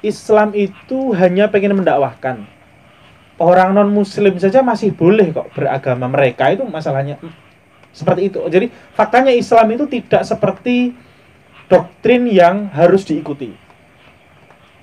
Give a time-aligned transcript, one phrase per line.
[0.00, 2.44] Islam itu hanya pengen mendakwahkan.
[3.40, 6.52] Orang non muslim saja masih boleh kok beragama mereka.
[6.52, 7.16] Itu masalahnya.
[7.92, 8.40] Seperti itu.
[8.48, 10.92] Jadi faktanya Islam itu tidak seperti
[11.68, 13.52] doktrin yang harus diikuti.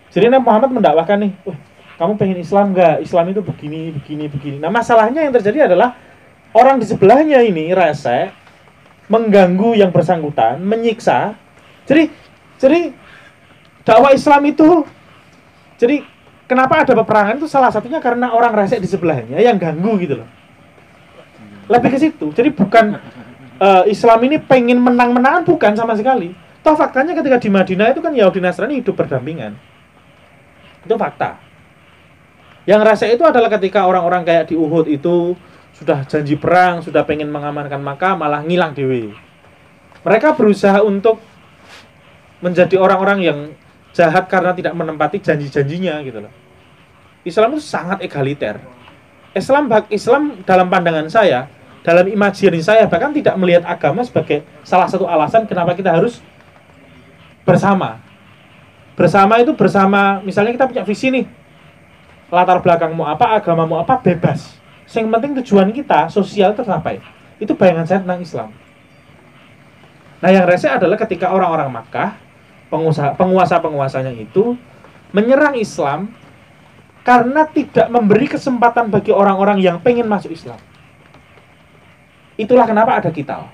[0.10, 1.58] Jadi Nabi Muhammad mendakwahkan nih Wah,
[2.02, 3.06] kamu pengen Islam nggak?
[3.06, 4.58] Islam itu begini begini begini.
[4.58, 5.94] Nah masalahnya yang terjadi adalah
[6.54, 8.34] orang di sebelahnya ini rese
[9.12, 11.36] mengganggu yang bersangkutan menyiksa.
[11.86, 12.10] Jadi
[12.58, 12.92] jadi
[13.86, 14.84] dakwah Islam itu
[15.78, 16.02] jadi
[16.50, 20.30] kenapa ada peperangan itu salah satunya karena orang resek di sebelahnya yang ganggu gitu loh.
[21.70, 22.34] Lebih ke situ.
[22.34, 22.98] Jadi bukan
[23.62, 26.34] uh, Islam ini pengen menang-menangan bukan sama sekali.
[26.66, 29.54] Toh faktanya ketika di Madinah itu kan Yahudi Nasrani hidup berdampingan.
[30.82, 31.38] Itu fakta.
[32.68, 35.38] Yang resek itu adalah ketika orang-orang kayak di Uhud itu
[35.78, 39.14] sudah janji perang, sudah pengen mengamankan maka malah ngilang dewi.
[40.02, 41.22] Mereka berusaha untuk
[42.42, 43.40] menjadi orang-orang yang
[43.98, 46.34] jahat karena tidak menempati janji-janjinya gitu loh.
[47.26, 48.62] Islam itu sangat egaliter.
[49.34, 51.50] Islam Islam dalam pandangan saya,
[51.82, 56.22] dalam imajinasi saya bahkan tidak melihat agama sebagai salah satu alasan kenapa kita harus
[57.42, 57.98] bersama.
[58.94, 61.26] Bersama itu bersama, misalnya kita punya visi nih.
[62.34, 64.58] Latar belakangmu apa, agamamu apa, bebas.
[64.90, 66.98] Yang penting tujuan kita sosial tercapai.
[67.38, 68.50] Itu bayangan saya tentang Islam.
[70.18, 72.27] Nah, yang rese adalah ketika orang-orang Makkah
[72.68, 74.56] pengusaha penguasa-penguasanya itu
[75.16, 76.12] menyerang Islam
[77.08, 80.60] karena tidak memberi kesempatan bagi orang-orang yang pengen masuk Islam.
[82.36, 83.48] Itulah kenapa ada kita.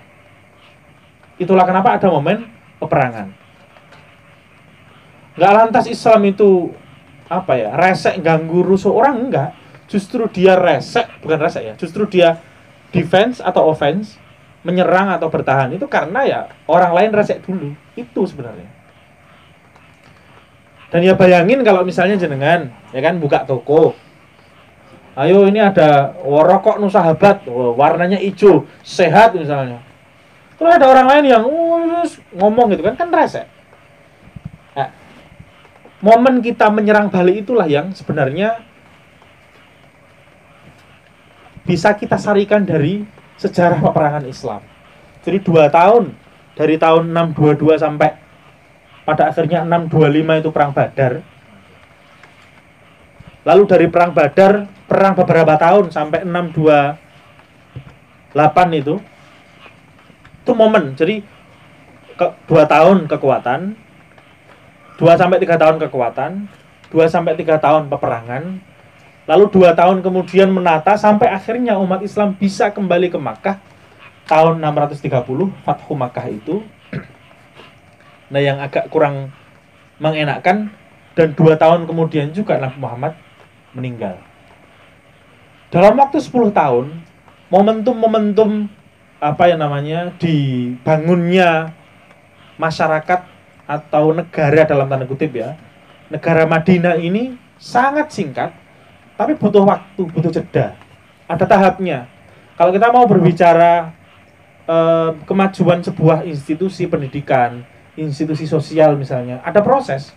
[1.37, 2.49] Itulah kenapa ada momen
[2.81, 3.29] peperangan.
[5.37, 6.73] Gak lantas Islam itu
[7.29, 9.49] apa ya resek ganggu rusuh orang enggak
[9.89, 12.41] justru dia resek bukan resek ya justru dia
[12.93, 14.17] defense atau offense
[14.61, 16.39] menyerang atau bertahan itu karena ya
[16.69, 18.69] orang lain resek dulu itu sebenarnya
[20.93, 23.97] dan ya bayangin kalau misalnya jenengan ya kan buka toko.
[25.17, 29.81] Ayo ini ada rokok nu sahabat, warnanya hijau, sehat misalnya.
[30.57, 32.05] Terus ada orang lain yang uh,
[32.37, 33.45] ngomong gitu kan kan rese.
[34.77, 34.89] Nah,
[36.01, 38.61] momen kita menyerang balik itulah yang sebenarnya
[41.65, 43.05] bisa kita sarikan dari
[43.41, 44.61] sejarah peperangan Islam.
[45.25, 46.13] Jadi dua tahun
[46.53, 48.13] dari tahun 622 sampai
[49.03, 51.21] pada akhirnya 625 itu perang Badar.
[53.43, 59.03] Lalu dari perang Badar, perang beberapa tahun sampai 628 itu
[60.43, 60.91] itu momen.
[60.95, 61.23] Jadi
[62.19, 63.75] ke, dua tahun kekuatan,
[64.99, 66.31] dua sampai tiga tahun kekuatan,
[66.91, 68.59] dua sampai tiga tahun peperangan,
[69.27, 73.57] lalu dua tahun kemudian menata sampai akhirnya umat Islam bisa kembali ke Makkah
[74.27, 76.63] tahun 630 Fathu Makkah itu
[78.33, 79.29] Nah yang agak kurang
[80.01, 80.73] mengenakkan
[81.13, 83.13] dan dua tahun kemudian juga Nabi Muhammad
[83.77, 84.17] meninggal.
[85.69, 86.85] Dalam waktu 10 tahun,
[87.49, 88.69] momentum-momentum
[89.17, 91.73] apa yang namanya dibangunnya
[92.57, 93.25] masyarakat
[93.65, 95.57] atau negara dalam tanda kutip ya,
[96.13, 98.53] negara Madinah ini sangat singkat,
[99.17, 100.77] tapi butuh waktu, butuh jeda.
[101.25, 102.05] Ada tahapnya.
[102.53, 103.93] Kalau kita mau berbicara
[104.69, 107.65] eh, kemajuan sebuah institusi pendidikan,
[107.99, 110.13] institusi sosial misalnya ada proses.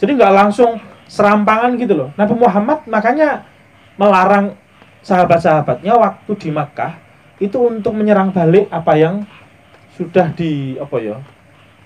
[0.00, 0.80] Jadi nggak langsung
[1.10, 2.08] serampangan gitu loh.
[2.14, 3.44] Nabi Muhammad makanya
[3.98, 4.56] melarang
[5.04, 6.96] sahabat-sahabatnya waktu di Makkah
[7.40, 9.24] itu untuk menyerang balik apa yang
[9.96, 11.16] sudah di apa ya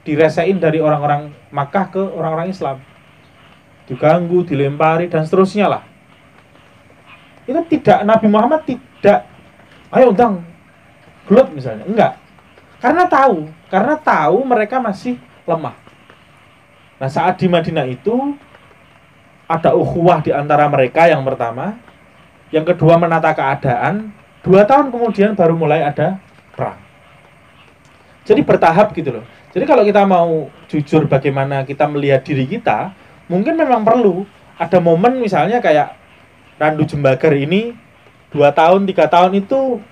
[0.05, 2.77] diresain dari orang-orang Makkah ke orang-orang Islam.
[3.85, 5.83] Diganggu dilempari dan seterusnya lah.
[7.45, 9.29] Itu tidak Nabi Muhammad tidak
[9.93, 10.45] ayo undang
[11.29, 11.85] gelut misalnya.
[11.89, 12.13] Enggak.
[12.81, 15.77] Karena tahu karena tahu mereka masih lemah.
[17.01, 18.37] Nah, saat di Madinah itu
[19.45, 21.77] ada ukhuwah di antara mereka yang pertama,
[22.49, 24.09] yang kedua menata keadaan,
[24.41, 26.17] dua tahun kemudian baru mulai ada
[26.57, 26.81] perang.
[28.25, 29.25] Jadi bertahap gitu loh.
[29.53, 32.97] Jadi kalau kita mau jujur bagaimana kita melihat diri kita,
[33.29, 34.25] mungkin memang perlu
[34.57, 35.95] ada momen misalnya kayak
[36.57, 37.75] Randu Jembagar ini
[38.31, 39.83] dua tahun tiga tahun itu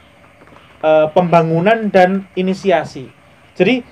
[0.81, 3.11] e, pembangunan dan inisiasi.
[3.55, 3.85] Jadi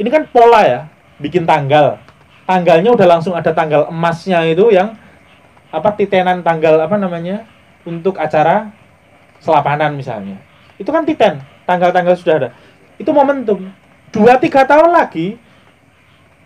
[0.00, 0.80] ini kan pola ya
[1.18, 2.00] bikin tanggal.
[2.44, 4.92] Tanggalnya udah langsung ada tanggal emasnya itu yang
[5.72, 7.48] apa titenan tanggal apa namanya
[7.88, 8.70] untuk acara
[9.40, 10.38] selapanan misalnya.
[10.76, 12.48] Itu kan titen tanggal-tanggal sudah ada.
[13.00, 13.68] Itu momentum.
[14.14, 15.40] Dua tiga tahun lagi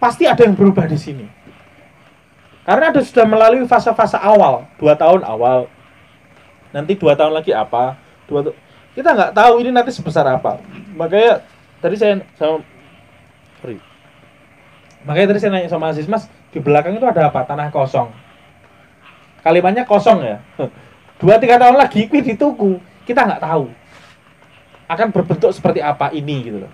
[0.01, 1.27] pasti ada yang berubah di sini.
[2.65, 4.69] Karena ada sudah melalui fase-fase awal.
[4.77, 5.69] Dua tahun awal.
[6.73, 7.97] Nanti dua tahun lagi apa?
[8.29, 8.53] Dua
[8.93, 10.59] kita nggak tahu ini nanti sebesar apa.
[10.99, 11.45] Makanya
[11.79, 12.61] tadi saya sama
[15.07, 17.47] Makanya tadi saya nanya sama Aziz, Mas, di belakang itu ada apa?
[17.47, 18.11] Tanah kosong.
[19.45, 20.39] Kalimatnya kosong ya.
[21.21, 23.67] Dua tiga tahun lagi kuwi dituku, kita nggak tahu
[24.89, 26.73] akan berbentuk seperti apa ini gitu loh.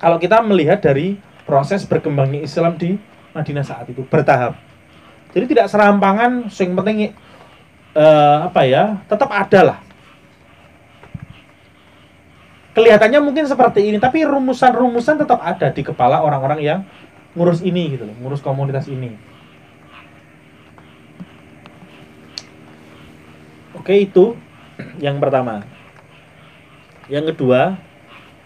[0.00, 2.96] Kalau kita melihat dari proses berkembangnya Islam di
[3.36, 4.56] Madinah saat itu bertahap.
[5.36, 7.12] Jadi tidak serampangan, sing penting
[7.92, 9.78] uh, apa ya, tetap ada lah.
[12.76, 16.80] Kelihatannya mungkin seperti ini, tapi rumusan-rumusan tetap ada di kepala orang-orang yang
[17.32, 19.16] ngurus ini gitu loh, ngurus komunitas ini.
[23.80, 24.36] Oke, itu
[25.00, 25.64] yang pertama.
[27.08, 27.80] Yang kedua,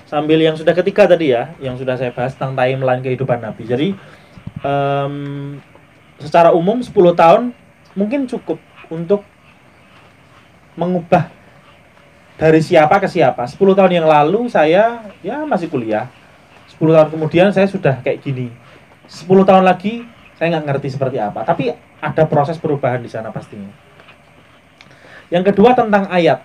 [0.07, 3.67] sambil yang sudah ketiga tadi ya, yang sudah saya bahas tentang timeline kehidupan Nabi.
[3.67, 3.89] Jadi
[4.63, 5.59] um,
[6.23, 7.51] secara umum 10 tahun
[7.99, 8.63] mungkin cukup
[8.95, 9.27] untuk
[10.79, 11.40] mengubah
[12.41, 13.45] dari siapa ke siapa.
[13.45, 16.09] 10 tahun yang lalu saya ya masih kuliah.
[16.73, 18.49] 10 tahun kemudian saya sudah kayak gini.
[19.05, 20.09] 10 tahun lagi
[20.41, 21.45] saya nggak ngerti seperti apa.
[21.45, 23.69] Tapi ada proses perubahan di sana pastinya.
[25.29, 26.41] Yang kedua tentang ayat.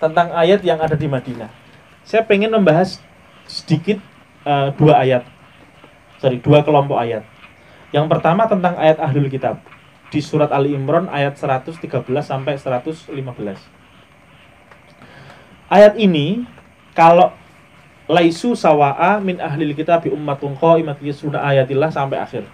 [0.00, 1.52] Tentang ayat yang ada di Madinah.
[2.08, 2.96] Saya pengen membahas
[3.44, 4.00] sedikit
[4.48, 5.28] uh, dua ayat.
[6.24, 7.22] Sorry, dua kelompok ayat.
[7.92, 9.60] Yang pertama tentang ayat Ahlul Kitab
[10.08, 11.76] di surat Ali Imran ayat 113
[12.24, 13.12] sampai 115
[15.72, 16.44] ayat ini
[16.92, 17.32] kalau
[18.04, 22.44] laisu sawa'a min ahlil kitab ummatun qaimat yasuna ayatillah sampai akhir.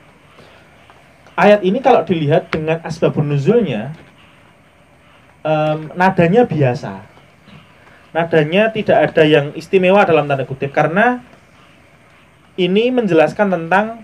[1.35, 3.95] Ayat ini kalau dilihat dengan asbabun nuzulnya
[5.43, 7.03] um, nadanya biasa.
[8.15, 11.23] Nadanya tidak ada yang istimewa dalam tanda kutip karena
[12.59, 14.03] ini menjelaskan tentang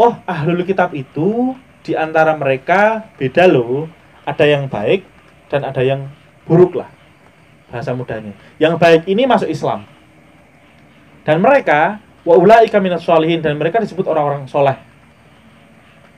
[0.00, 3.90] oh ahlul kitab itu di antara mereka beda loh,
[4.24, 5.04] ada yang baik
[5.52, 6.08] dan ada yang
[6.46, 7.01] buruk lah
[7.72, 8.36] bahasa mudahnya.
[8.60, 9.88] Yang baik ini masuk Islam.
[11.24, 14.76] Dan mereka wa ulaika minas sholihin dan mereka disebut orang-orang soleh.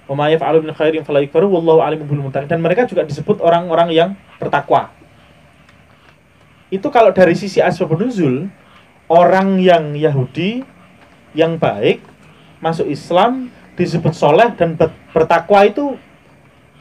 [0.04, 3.94] Wa may yaf'alu min khairin fala wallahu alimun bil muttaqin dan mereka juga disebut orang-orang
[3.94, 4.10] yang
[4.42, 4.90] bertakwa.
[6.74, 8.50] Itu kalau dari sisi asbab nuzul
[9.06, 10.66] orang yang Yahudi
[11.36, 12.02] yang baik
[12.58, 14.74] masuk Islam disebut soleh dan
[15.12, 15.96] bertakwa itu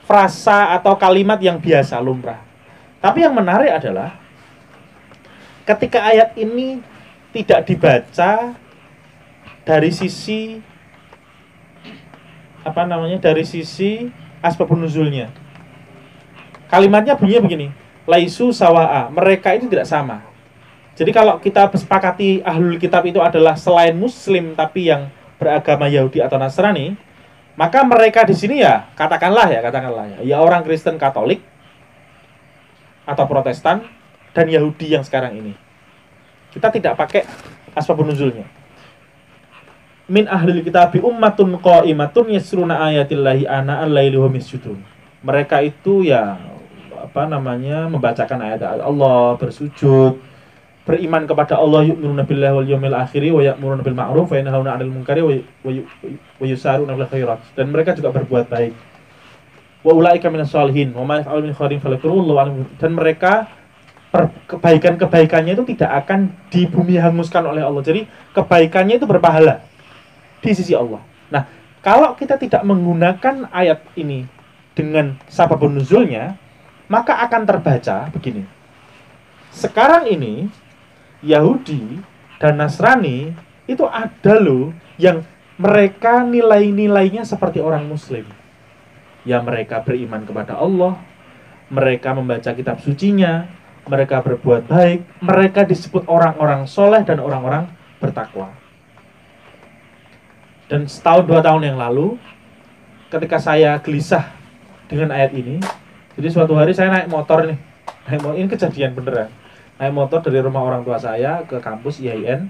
[0.03, 2.39] frasa atau kalimat yang biasa lumrah.
[3.03, 4.22] Tapi yang menarik adalah
[5.63, 6.83] ketika ayat ini
[7.31, 8.53] tidak dibaca
[9.63, 10.59] dari sisi
[12.63, 14.07] apa namanya dari sisi
[14.43, 15.31] asbabun nuzulnya.
[16.71, 17.67] Kalimatnya bunyinya begini,
[18.09, 20.25] laisu sawa'a, mereka itu tidak sama.
[20.93, 25.09] Jadi kalau kita sepakati ahlul kitab itu adalah selain muslim tapi yang
[25.41, 26.93] beragama Yahudi atau Nasrani,
[27.57, 31.41] maka mereka di sini ya katakanlah ya katakanlah ya, ya orang Kristen Katolik
[33.05, 33.85] atau Protestan
[34.33, 35.53] dan Yahudi yang sekarang ini.
[36.53, 37.25] Kita tidak pakai
[37.73, 38.45] asbabun nuzulnya.
[40.09, 44.29] Min ahli kitab ummatun qaimatun yasruna ayatillahi ana al-laili wa
[45.23, 46.35] Mereka itu ya
[46.99, 50.19] apa namanya membacakan ayat Allah, bersujud,
[50.83, 54.91] beriman kepada Allah yu'minuna billahi wal yawmil akhir wa ya'muruna bil ma'ruf wa yanhauna 'anil
[54.91, 58.75] munkari wa yusaruna fil khairat dan mereka juga berbuat baik
[59.79, 61.79] wa ulaika minas sholihin wa ma yaf'alu min khairin
[62.75, 63.47] dan mereka
[64.45, 67.81] kebaikan-kebaikannya itu tidak akan di bumi hanguskan oleh Allah.
[67.81, 68.05] Jadi
[68.37, 69.65] kebaikannya itu berpahala
[70.37, 71.01] di sisi Allah.
[71.33, 71.49] Nah,
[71.81, 74.29] kalau kita tidak menggunakan ayat ini
[74.77, 76.37] dengan sababun nuzulnya,
[76.85, 78.45] maka akan terbaca begini.
[79.49, 80.45] Sekarang ini
[81.25, 82.01] Yahudi
[82.37, 83.33] dan Nasrani
[83.65, 85.25] itu ada loh yang
[85.57, 88.25] mereka nilai-nilainya seperti orang muslim.
[89.23, 90.99] Ya mereka beriman kepada Allah,
[91.71, 93.47] mereka membaca kitab sucinya,
[93.83, 97.67] mereka berbuat baik, mereka disebut orang-orang soleh dan orang-orang
[97.99, 98.51] bertakwa.
[100.71, 102.15] Dan setahun dua tahun yang lalu,
[103.11, 104.31] ketika saya gelisah
[104.87, 105.59] dengan ayat ini,
[106.15, 107.59] jadi suatu hari saya naik motor nih,
[108.07, 109.29] naik motor, ini kejadian beneran,
[109.77, 112.47] naik motor dari rumah orang tua saya ke kampus IAIN,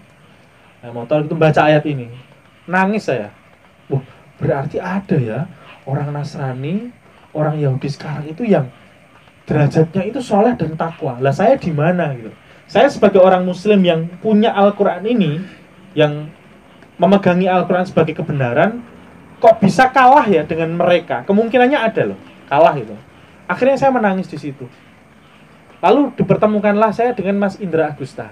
[0.85, 2.13] naik motor itu baca ayat ini,
[2.69, 3.33] nangis saya,
[3.89, 4.05] wah
[4.37, 5.39] berarti ada ya
[5.89, 6.93] orang Nasrani,
[7.33, 8.69] orang Yahudi sekarang itu yang
[9.43, 11.19] derajatnya itu soleh dan takwa.
[11.19, 12.31] Lah saya di mana gitu?
[12.67, 15.43] Saya sebagai orang Muslim yang punya Al-Quran ini,
[15.93, 16.31] yang
[16.95, 18.79] memegangi Al-Quran sebagai kebenaran,
[19.43, 21.27] kok bisa kalah ya dengan mereka?
[21.27, 22.95] Kemungkinannya ada loh, kalah itu.
[23.45, 24.65] Akhirnya saya menangis di situ.
[25.83, 28.31] Lalu dipertemukanlah saya dengan Mas Indra Agusta.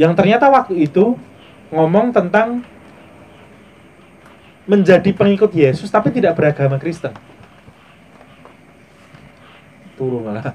[0.00, 1.20] Yang ternyata waktu itu
[1.68, 2.64] ngomong tentang
[4.64, 7.12] menjadi pengikut Yesus tapi tidak beragama Kristen
[9.98, 10.54] turun malah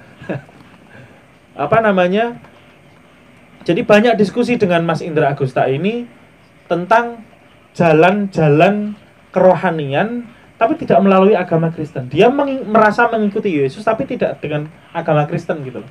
[1.54, 2.40] apa namanya
[3.68, 6.08] jadi banyak diskusi dengan Mas Indra Agusta ini
[6.68, 7.24] tentang
[7.76, 8.96] jalan-jalan
[9.32, 10.28] kerohanian
[10.60, 12.08] tapi tidak melalui agama Kristen.
[12.08, 15.84] Dia meng merasa mengikuti Yesus tapi tidak dengan agama Kristen gitu.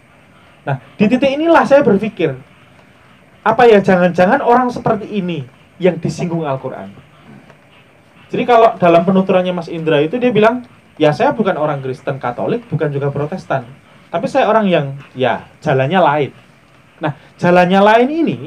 [0.63, 2.39] Nah, di titik inilah saya berpikir,
[3.43, 5.43] apa ya jangan-jangan orang seperti ini
[5.83, 6.95] yang disinggung Al-Qur'an.
[8.31, 10.65] Jadi kalau dalam penuturannya Mas Indra itu dia bilang,
[11.01, 13.65] ya saya bukan orang Kristen Katolik, bukan juga Protestan.
[14.13, 16.31] Tapi saya orang yang ya jalannya lain.
[17.01, 18.39] Nah, jalannya lain ini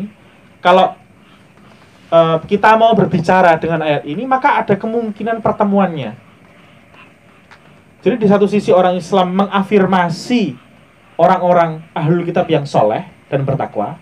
[0.62, 0.94] kalau
[2.14, 6.18] uh, kita mau berbicara dengan ayat ini, maka ada kemungkinan pertemuannya.
[8.06, 10.54] Jadi di satu sisi orang Islam mengafirmasi
[11.18, 13.02] orang-orang ahlul kitab yang soleh
[13.34, 13.98] dan bertakwa.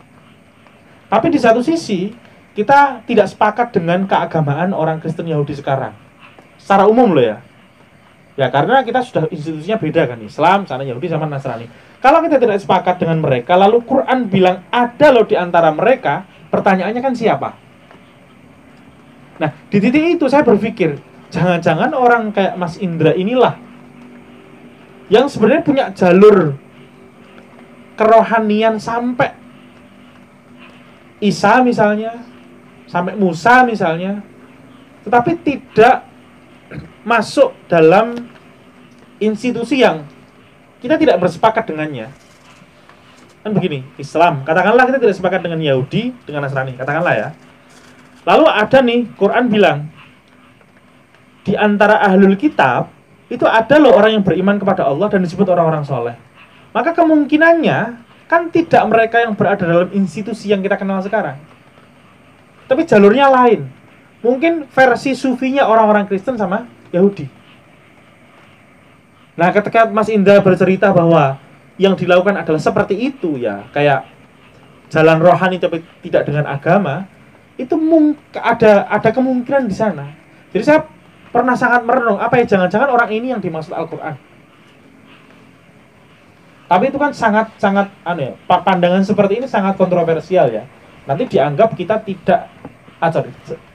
[1.08, 2.12] Tapi di satu sisi,
[2.52, 5.96] kita tidak sepakat dengan keagamaan orang Kristen Yahudi sekarang.
[6.60, 7.38] Secara umum loh ya.
[8.34, 11.70] Ya karena kita sudah institusinya beda kan Islam, sana Yahudi sama Nasrani.
[12.02, 17.02] Kalau kita tidak sepakat dengan mereka, lalu Quran bilang ada loh di antara mereka, pertanyaannya
[17.02, 17.50] kan siapa?
[19.38, 20.98] Nah, di titik itu saya berpikir,
[21.30, 23.58] jangan-jangan orang kayak Mas Indra inilah
[25.14, 26.58] yang sebenarnya punya jalur
[27.94, 29.30] kerohanian sampai
[31.22, 32.20] Isa misalnya,
[32.90, 34.20] sampai Musa misalnya,
[35.08, 36.13] tetapi tidak
[37.04, 38.16] masuk dalam
[39.20, 40.08] institusi yang
[40.84, 42.12] kita tidak bersepakat dengannya.
[43.44, 47.30] Kan begini, Islam, katakanlah kita tidak sepakat dengan Yahudi, dengan Nasrani, katakanlah ya.
[48.24, 49.80] Lalu ada nih, Quran bilang,
[51.44, 52.88] di antara ahlul kitab,
[53.28, 56.16] itu ada loh orang yang beriman kepada Allah dan disebut orang-orang soleh.
[56.72, 58.00] Maka kemungkinannya,
[58.32, 61.36] kan tidak mereka yang berada dalam institusi yang kita kenal sekarang.
[62.72, 63.68] Tapi jalurnya lain.
[64.24, 67.26] Mungkin versi sufinya orang-orang Kristen sama Yahudi.
[69.34, 71.42] Nah, ketika Mas Indra bercerita bahwa
[71.82, 74.06] yang dilakukan adalah seperti itu ya, kayak
[74.94, 77.10] jalan rohani tapi tidak dengan agama,
[77.58, 77.74] itu
[78.38, 80.14] ada ada kemungkinan di sana.
[80.54, 80.86] Jadi saya
[81.34, 84.14] pernah sangat merenung, apa ya jangan-jangan orang ini yang dimaksud Al-Qur'an.
[86.70, 90.70] Tapi itu kan sangat sangat aneh, ya, pandangan seperti ini sangat kontroversial ya.
[91.10, 92.54] Nanti dianggap kita tidak
[93.02, 93.10] ah,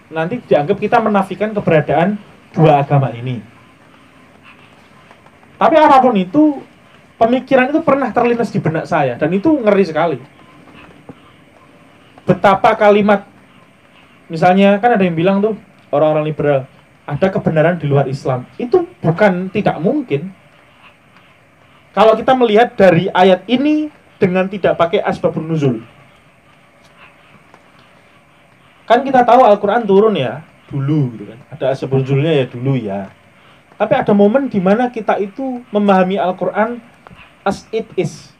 [0.08, 2.16] nanti dianggap kita menafikan keberadaan
[2.58, 3.38] dua agama ini.
[5.54, 6.58] Tapi apa pun itu,
[7.14, 10.18] pemikiran itu pernah terlintas di benak saya dan itu ngeri sekali.
[12.26, 13.30] Betapa kalimat
[14.26, 15.54] misalnya kan ada yang bilang tuh
[15.94, 16.60] orang-orang liberal
[17.08, 18.44] ada kebenaran di luar Islam.
[18.60, 20.28] Itu bukan tidak mungkin.
[21.96, 23.88] Kalau kita melihat dari ayat ini
[24.20, 25.80] dengan tidak pakai asbabun nuzul.
[28.84, 31.38] Kan kita tahu Al-Qur'an turun ya, dulu gitu kan.
[31.52, 33.10] Ada sebetulnya ya dulu ya.
[33.78, 36.82] Tapi ada momen di mana kita itu memahami Al-Qur'an
[37.46, 38.34] as it is.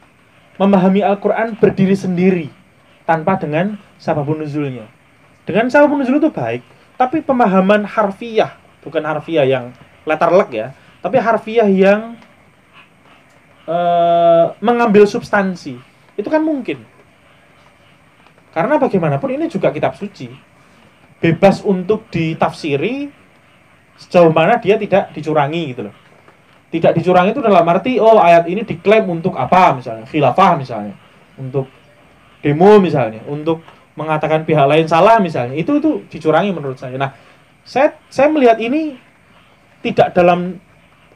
[0.58, 2.50] Memahami Al-Qur'an berdiri sendiri
[3.06, 4.90] tanpa dengan sababun nuzulnya.
[5.46, 6.60] Dengan sababun nuzul itu baik,
[6.98, 9.70] tapi pemahaman harfiah, bukan harfiah yang
[10.04, 12.18] letter luck ya, tapi harfiah yang
[13.64, 15.78] uh, mengambil substansi.
[16.18, 16.82] Itu kan mungkin.
[18.50, 20.47] Karena bagaimanapun ini juga kitab suci
[21.18, 23.10] bebas untuk ditafsiri
[23.98, 25.94] sejauh mana dia tidak dicurangi gitu loh.
[26.68, 30.94] Tidak dicurangi itu dalam arti oh ayat ini diklaim untuk apa misalnya, khilafah misalnya,
[31.40, 31.66] untuk
[32.44, 33.64] demo misalnya, untuk
[33.96, 35.56] mengatakan pihak lain salah misalnya.
[35.56, 36.94] Itu itu dicurangi menurut saya.
[37.00, 37.10] Nah,
[37.64, 39.00] saya saya melihat ini
[39.80, 40.60] tidak dalam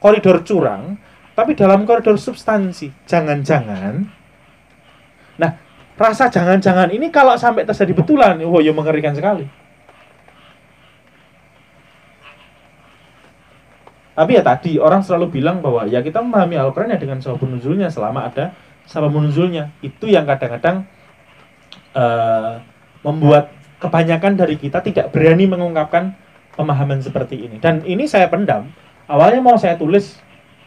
[0.00, 0.97] koridor curang,
[1.37, 2.90] tapi dalam koridor substansi.
[3.06, 4.23] Jangan-jangan
[5.40, 5.50] Nah,
[5.97, 9.49] rasa jangan-jangan ini kalau sampai terjadi betulan, oh ya mengerikan sekali.
[14.12, 17.88] Tapi ya tadi orang selalu bilang bahwa ya kita memahami Al-Quran ya dengan sabab nuzulnya
[17.88, 18.52] selama ada
[18.85, 19.73] sabab nuzulnya.
[19.81, 20.85] Itu yang kadang-kadang
[21.97, 22.61] uh,
[23.00, 23.50] membuat
[23.81, 26.12] kebanyakan dari kita tidak berani mengungkapkan
[26.54, 27.57] pemahaman seperti ini.
[27.59, 28.69] Dan ini saya pendam.
[29.09, 30.21] Awalnya mau saya tulis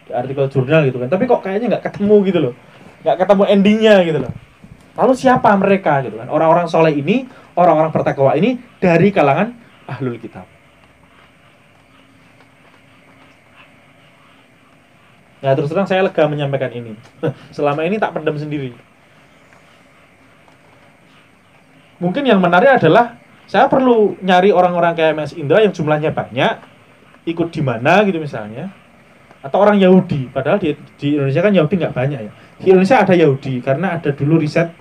[0.06, 2.54] di artikel jurnal gitu kan, tapi kok kayaknya nggak ketemu gitu loh,
[3.02, 4.34] nggak ketemu endingnya gitu loh.
[4.96, 6.30] Lalu siapa mereka gitu kan?
[6.30, 7.26] Orang-orang soleh ini,
[7.58, 9.56] orang-orang bertakwa ini dari kalangan
[9.90, 10.46] ahlul kitab.
[15.46, 16.98] Nah terus terang saya lega menyampaikan ini.
[17.56, 18.74] Selama ini tak pendam sendiri.
[22.02, 26.66] Mungkin yang menarik adalah saya perlu nyari orang-orang kayak Mas Indra yang jumlahnya banyak,
[27.30, 28.74] ikut di mana gitu misalnya,
[29.46, 30.34] atau orang Yahudi.
[30.34, 32.32] Padahal di, di Indonesia kan Yahudi nggak banyak ya.
[32.58, 34.74] Di Indonesia ada Yahudi karena ada dulu riset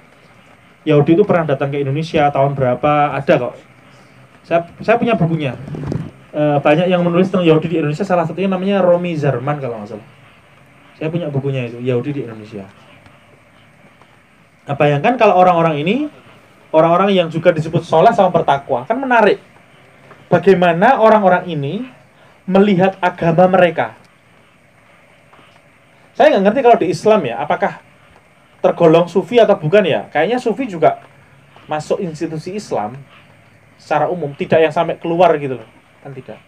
[0.85, 3.55] Yahudi itu pernah datang ke Indonesia tahun berapa ada kok.
[4.45, 5.57] Saya saya punya bukunya.
[6.33, 8.05] E, banyak yang menulis tentang Yahudi di Indonesia.
[8.05, 10.09] Salah satunya namanya Romi Zarman kalau nggak salah.
[10.95, 12.65] Saya punya bukunya itu, Yahudi di Indonesia.
[14.65, 16.07] Nah, bayangkan kalau orang-orang ini,
[16.71, 19.43] orang-orang yang juga disebut soleh sama bertakwa, kan menarik.
[20.35, 21.87] bagaimana orang-orang ini
[22.45, 23.95] melihat agama mereka.
[26.15, 27.79] Saya nggak ngerti kalau di Islam ya, apakah
[28.59, 30.07] tergolong sufi atau bukan ya?
[30.11, 31.03] Kayaknya sufi juga
[31.71, 32.99] masuk institusi Islam
[33.79, 35.69] secara umum, tidak yang sampai keluar gitu loh,
[36.03, 36.39] kan tidak.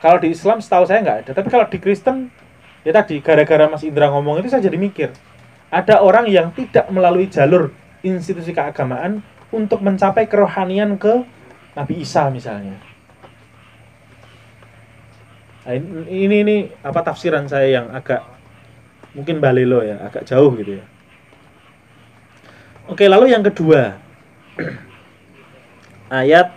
[0.00, 2.32] Kalau di Islam setahu saya nggak ada, tapi kalau di Kristen
[2.80, 5.12] ya tadi gara-gara Mas Indra ngomong itu saya jadi mikir
[5.68, 9.20] ada orang yang tidak melalui jalur institusi keagamaan
[9.52, 11.22] untuk mencapai kerohanian ke
[11.76, 12.80] Nabi Isa misalnya.
[15.60, 15.76] Nah,
[16.08, 18.24] ini ini apa tafsiran saya yang agak
[19.14, 20.84] mungkin balelo ya, agak jauh gitu ya.
[22.90, 23.94] Oke, lalu yang kedua.
[26.10, 26.50] ayat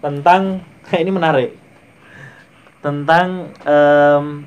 [0.00, 0.64] tentang
[1.02, 1.57] ini menarik.
[2.78, 4.46] Tentang um,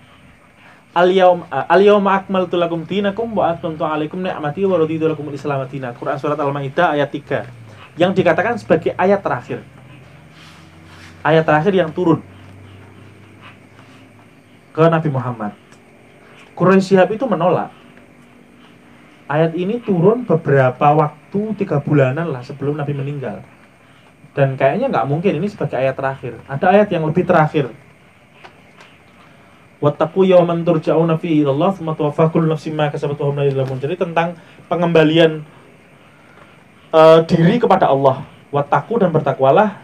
[0.91, 5.63] Al-yawm al-yawma akmaltu lakum dinakum wa atmamtu alaikum ni'mati wa raditu lakum al-islam
[5.95, 7.95] Quran surat Al-Maidah ayat 3.
[7.95, 9.63] Yang dikatakan sebagai ayat terakhir.
[11.23, 12.19] Ayat terakhir yang turun
[14.75, 15.55] ke Nabi Muhammad.
[16.59, 17.71] Quraisy itu menolak.
[19.31, 23.47] Ayat ini turun beberapa waktu tiga bulanan lah sebelum Nabi meninggal.
[24.35, 26.35] Dan kayaknya nggak mungkin ini sebagai ayat terakhir.
[26.51, 27.71] Ada ayat yang lebih terakhir
[29.81, 33.33] wattaqu yawman turja'una fihi ilallah tsumma tuwaffa kullu nafsin ma kasabat wa.
[33.81, 34.38] Jadi tentang
[34.69, 35.41] pengembalian
[36.93, 38.23] uh, diri kepada Allah.
[38.53, 39.81] Wattaqu dan bertakwalah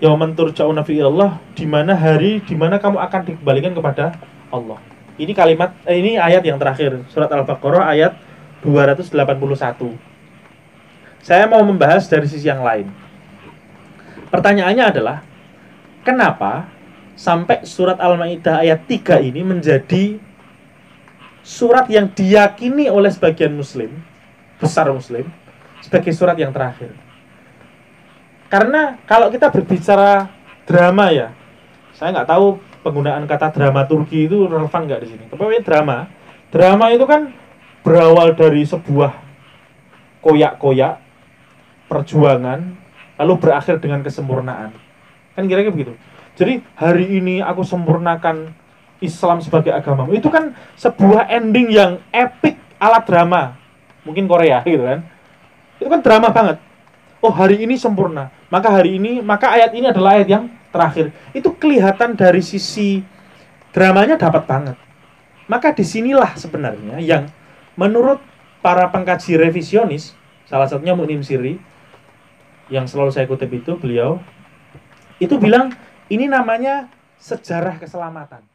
[0.00, 4.16] yawman turja'una fihi ilallah di mana hari di mana kamu akan dikembalikan kepada
[4.48, 4.80] Allah.
[5.14, 8.18] Ini kalimat eh, ini ayat yang terakhir surat Al-Baqarah ayat
[8.66, 9.14] 281.
[11.22, 12.90] Saya mau membahas dari sisi yang lain.
[14.32, 15.22] Pertanyaannya adalah
[16.02, 16.73] kenapa
[17.14, 20.18] sampai surat Al-Maidah ayat 3 ini menjadi
[21.44, 23.90] surat yang diyakini oleh sebagian muslim,
[24.58, 25.28] besar muslim,
[25.84, 26.90] sebagai surat yang terakhir.
[28.48, 30.30] Karena kalau kita berbicara
[30.64, 31.28] drama ya,
[31.94, 35.24] saya nggak tahu penggunaan kata drama Turki itu relevan nggak di sini.
[35.28, 36.08] Tapi drama,
[36.48, 37.32] drama itu kan
[37.84, 39.12] berawal dari sebuah
[40.24, 40.96] koyak-koyak
[41.92, 42.60] perjuangan,
[43.20, 44.72] lalu berakhir dengan kesempurnaan.
[45.36, 45.92] Kan kira-kira begitu.
[46.34, 48.50] Jadi hari ini aku sempurnakan
[48.98, 50.10] Islam sebagai agama.
[50.10, 53.54] Itu kan sebuah ending yang epic ala drama.
[54.02, 55.06] Mungkin Korea gitu kan.
[55.78, 56.58] Itu kan drama banget.
[57.24, 58.28] Oh hari ini sempurna.
[58.52, 60.44] Maka hari ini, maka ayat ini adalah ayat yang
[60.74, 61.14] terakhir.
[61.32, 63.00] Itu kelihatan dari sisi
[63.72, 64.76] dramanya dapat banget.
[65.46, 67.28] Maka di sinilah sebenarnya yang
[67.78, 68.20] menurut
[68.64, 70.16] para pengkaji revisionis,
[70.48, 71.60] salah satunya Munim Siri,
[72.72, 74.20] yang selalu saya kutip itu beliau,
[75.20, 75.72] itu bilang
[76.12, 76.88] ini namanya
[77.20, 78.53] sejarah keselamatan.